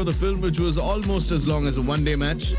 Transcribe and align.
for 0.00 0.04
the 0.04 0.12
film, 0.12 0.40
which 0.40 0.60
was 0.60 0.78
almost 0.78 1.32
as 1.32 1.44
long 1.44 1.66
as 1.66 1.76
a 1.76 1.82
one 1.82 2.04
day 2.04 2.14
match. 2.14 2.52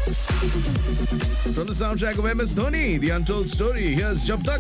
From 1.56 1.68
the 1.68 1.74
soundtrack 1.74 2.18
of 2.18 2.26
MS 2.36 2.54
Dhoni, 2.54 3.00
The 3.00 3.12
Untold 3.12 3.50
Story, 3.50 3.84
here's 3.84 4.26
Jab 4.26 4.44
Tak, 4.44 4.60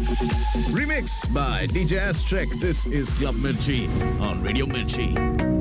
remix 0.72 1.28
by 1.34 1.68
DJ 1.68 2.00
Astrek. 2.00 2.48
This 2.62 2.86
is 2.86 3.14
Club 3.16 3.36
Mirchi 3.36 3.90
on 4.22 4.42
Radio 4.42 4.66
Mirchi. 4.66 5.59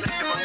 Bye. 0.00 0.43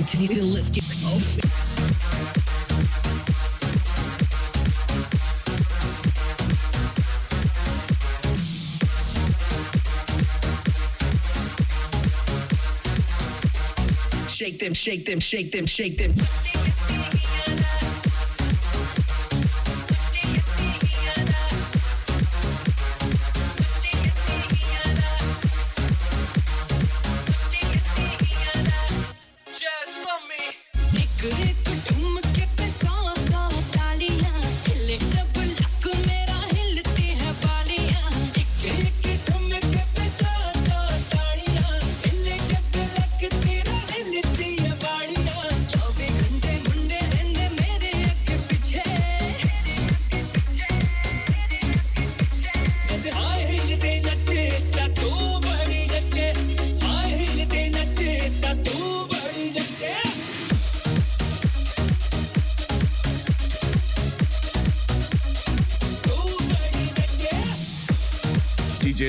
Shake 0.00 0.18
them 0.18 0.28
titties, 0.28 0.54
let's 0.54 0.70
get 0.70 0.84
open. 1.04 1.50
Shake 14.28 14.58
them, 14.58 14.72
shake 14.74 15.04
them, 15.04 15.20
shake 15.20 15.52
them, 15.52 15.66
shake 15.66 15.98
them. 15.98 16.59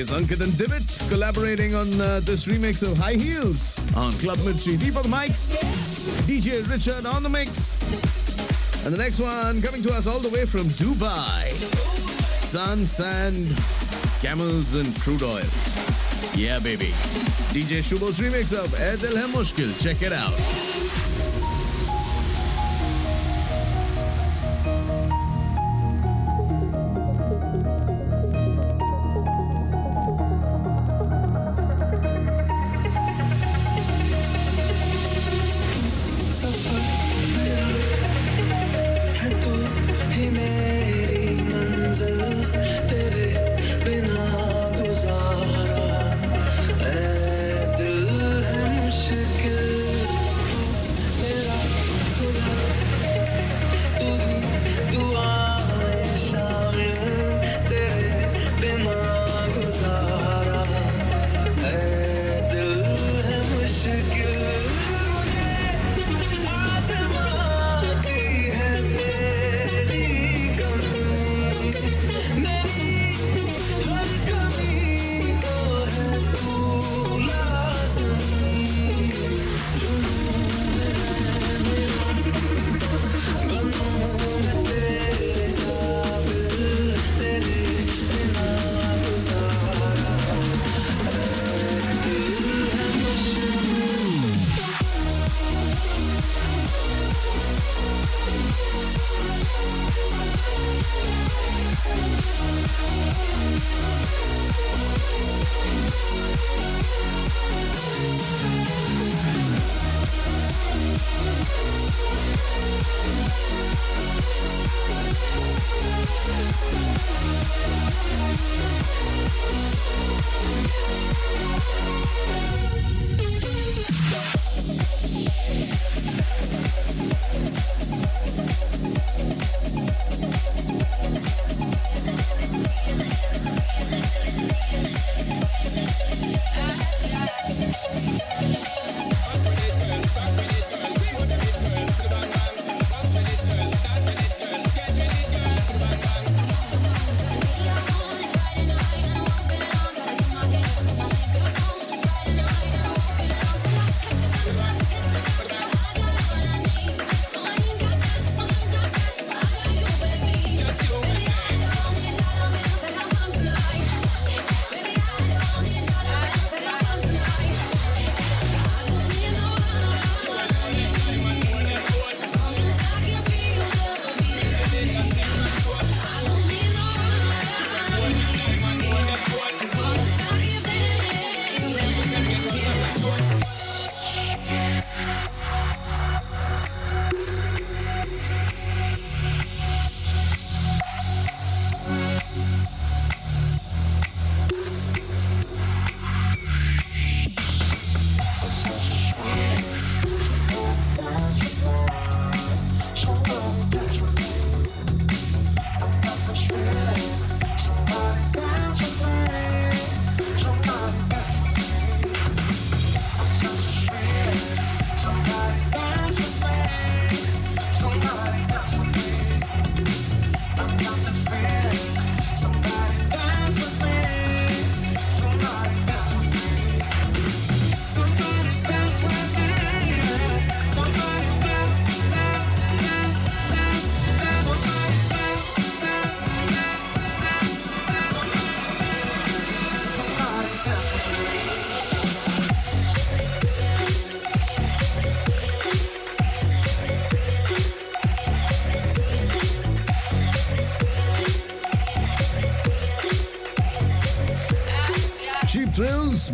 DJs 0.02 0.20
Ankit 0.20 0.40
and 0.42 0.52
Divit 0.54 1.08
collaborating 1.08 1.76
on 1.76 2.00
uh, 2.00 2.20
this 2.24 2.46
remix 2.46 2.82
of 2.82 2.98
High 2.98 3.14
Heels 3.14 3.78
on 3.94 4.12
Club 4.14 4.38
Mirchi. 4.38 4.76
Deepak 4.76 5.08
Mikes, 5.08 5.50
DJ 6.26 6.68
Richard 6.68 7.06
on 7.06 7.22
the 7.22 7.28
mix. 7.28 7.82
And 8.84 8.92
the 8.92 8.98
next 8.98 9.20
one 9.20 9.62
coming 9.62 9.80
to 9.82 9.92
us 9.92 10.08
all 10.08 10.18
the 10.18 10.28
way 10.30 10.44
from 10.44 10.62
Dubai. 10.70 11.52
Sun, 12.42 12.84
sand, 12.84 13.46
camels, 14.20 14.74
and 14.74 14.92
crude 15.00 15.22
oil. 15.22 15.44
Yeah, 16.34 16.58
baby. 16.58 16.88
DJ 17.54 17.78
Shubo's 17.78 18.18
remix 18.18 18.52
of 18.52 18.72
Dil 19.00 19.16
Hai. 19.16 19.78
Check 19.78 20.02
it 20.02 20.12
out. 20.12 21.11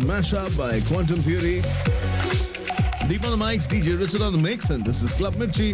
Mashup 0.09 0.57
by 0.57 0.81
Quantum 0.87 1.21
Theory. 1.21 1.61
Deep 3.07 3.23
on 3.23 3.29
the 3.29 3.45
mics, 3.45 3.67
DJ 3.67 3.99
Richard 3.99 4.23
on 4.23 4.31
the 4.31 4.39
mix, 4.39 4.71
and 4.71 4.83
this 4.83 5.03
is 5.03 5.13
Club 5.13 5.35
Mirchi. 5.35 5.73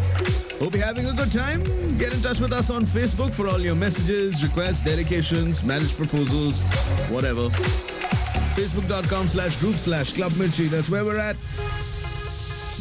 Hope 0.59 0.75
you're 0.75 0.83
having 0.83 1.05
a 1.05 1.13
good 1.13 1.31
time. 1.31 1.63
Get 1.97 2.13
in 2.13 2.21
touch 2.21 2.41
with 2.41 2.51
us 2.51 2.69
on 2.69 2.85
Facebook 2.85 3.31
for 3.31 3.47
all 3.47 3.61
your 3.61 3.75
messages, 3.75 4.43
requests, 4.43 4.81
dedications, 4.83 5.63
marriage 5.63 5.95
proposals, 5.95 6.63
whatever. 7.09 7.47
Facebook.com 8.57 9.29
slash 9.29 9.57
group 9.61 9.75
slash 9.75 10.11
Club 10.11 10.33
Mirchi. 10.33 10.67
That's 10.67 10.89
where 10.89 11.05
we're 11.05 11.17
at. 11.17 11.37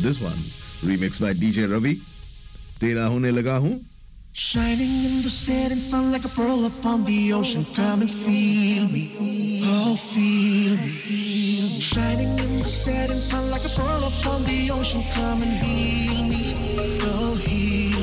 This 0.03 0.21
one, 0.21 0.39
remixed 0.83 1.21
by 1.21 1.35
DJ 1.35 1.71
Ravi. 1.71 2.01
Tera 2.81 3.09
hone 3.09 3.31
laga 3.31 3.61
hu. 3.63 3.81
Shining 4.33 5.05
in 5.05 5.23
the 5.23 5.31
setting 5.31 5.79
sun 5.79 6.11
like 6.11 6.25
a 6.25 6.29
pearl 6.31 6.67
upon 6.67 7.05
the 7.05 7.33
ocean. 7.33 7.65
Come 7.77 8.01
and 8.01 8.11
feel 8.11 8.89
me. 8.89 9.61
Oh, 9.65 9.95
feel 9.95 10.77
me. 10.79 11.34
Shining 11.81 12.39
in 12.39 12.59
the 12.61 12.69
setting 12.69 13.19
sun 13.19 13.51
like 13.51 13.65
a 13.65 13.69
pearl 13.69 14.05
upon 14.05 14.45
the 14.45 14.71
ocean. 14.71 15.03
Come 15.15 15.43
and 15.43 15.53
heal 15.53 16.25
me. 16.25 16.55
Oh, 17.03 17.35
heal 17.35 17.94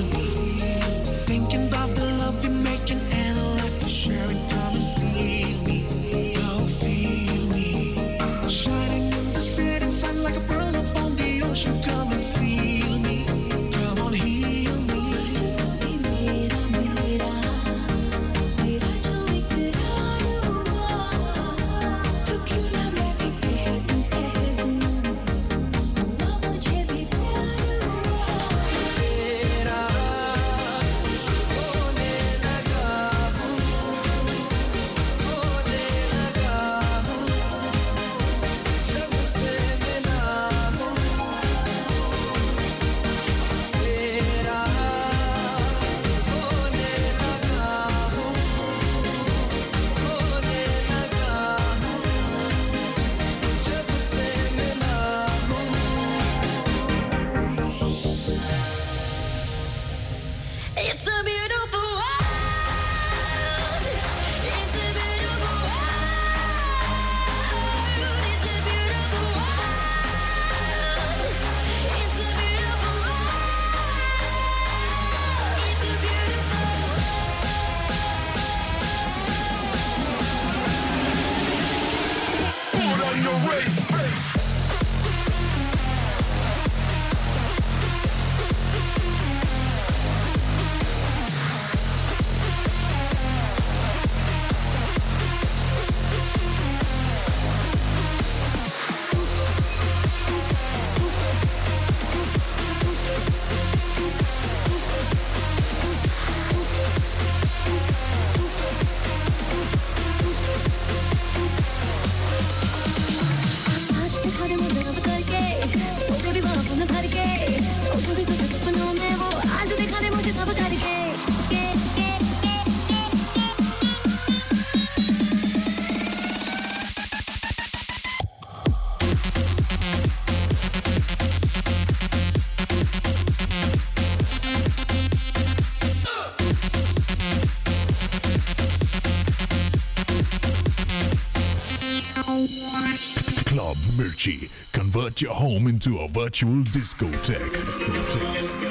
Club 143.46 143.78
Mirchi. 143.96 144.50
Convert 144.74 145.22
your 145.22 145.34
home 145.34 145.68
into 145.68 146.00
a 146.00 146.08
virtual 146.10 146.64
discotheque. 146.64 147.52
discotheque. 147.66 148.62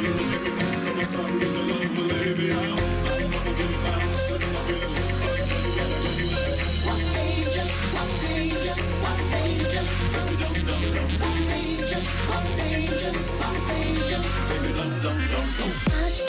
다시 15.89 16.27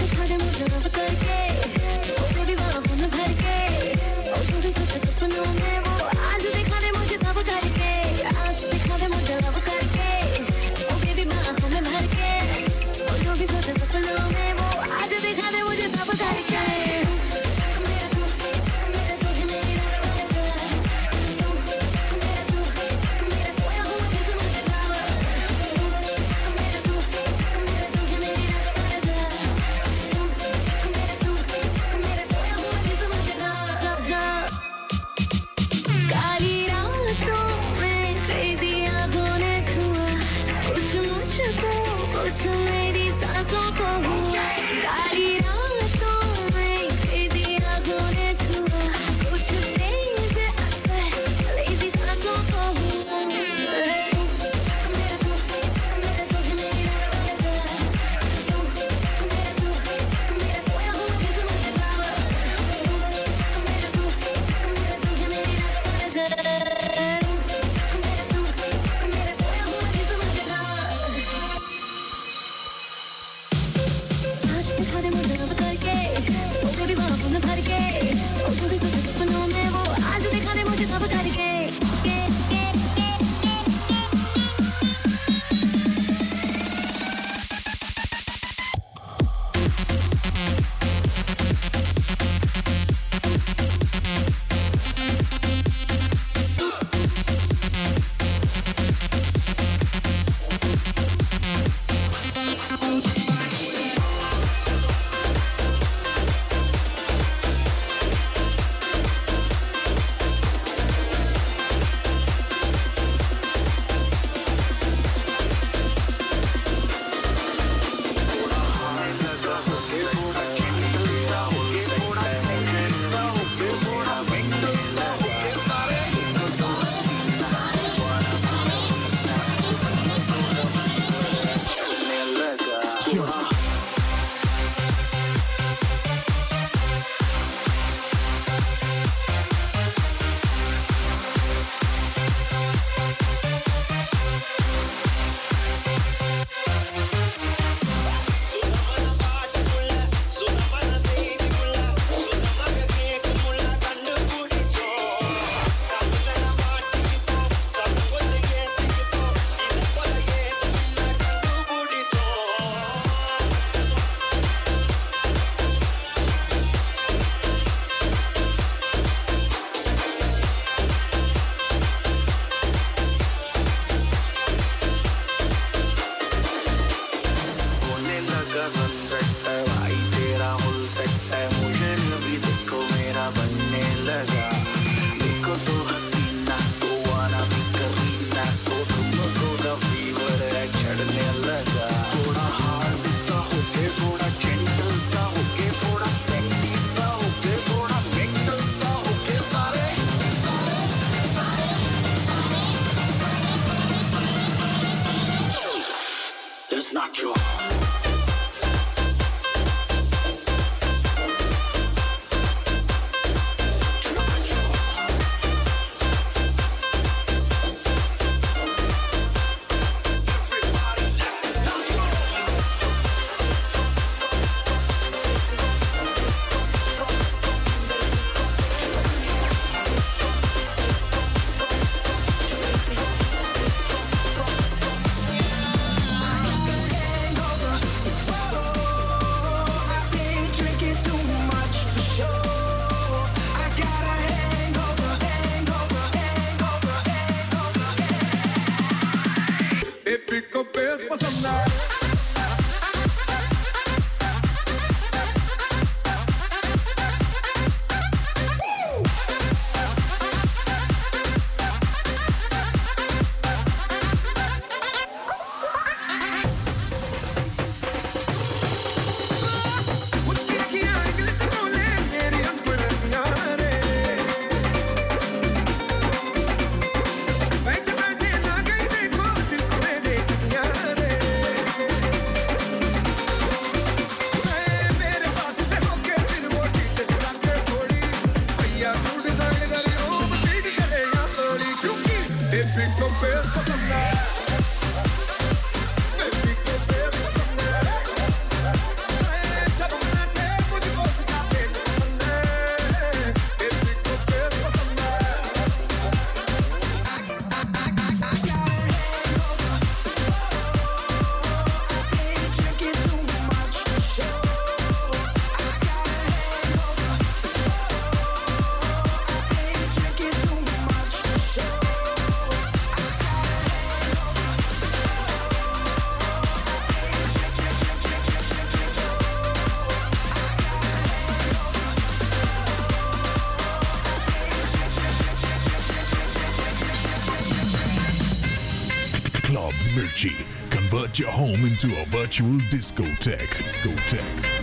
your 341.19 341.31
home 341.31 341.65
into 341.65 341.87
a 342.01 342.05
virtual 342.05 342.57
discotheque. 342.69 343.47
Discotheque. 343.63 344.60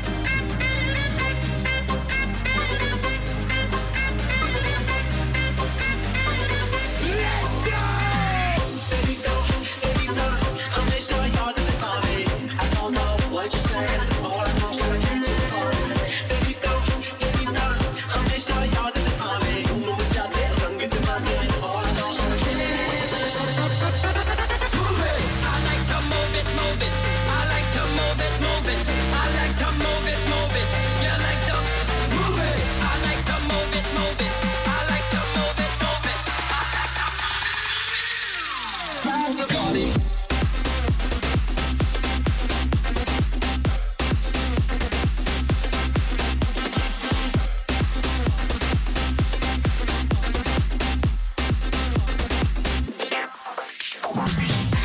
Música 54.18 54.77